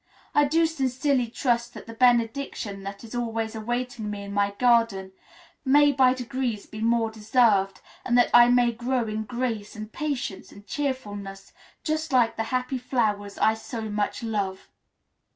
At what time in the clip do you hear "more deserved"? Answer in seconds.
6.81-7.81